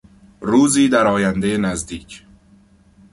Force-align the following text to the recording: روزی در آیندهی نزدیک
روزی 0.41 0.89
در 0.89 1.07
آیندهی 1.07 1.57
نزدیک 1.57 2.25